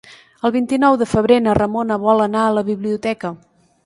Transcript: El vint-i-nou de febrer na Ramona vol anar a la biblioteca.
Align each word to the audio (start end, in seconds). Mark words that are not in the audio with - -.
El 0.47 0.51
vint-i-nou 0.53 0.95
de 1.01 1.07
febrer 1.11 1.37
na 1.47 1.53
Ramona 1.57 1.97
vol 2.05 2.25
anar 2.25 2.47
a 2.47 2.55
la 2.59 2.65
biblioteca. 2.71 3.31